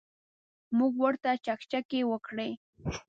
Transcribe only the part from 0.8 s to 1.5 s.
ورته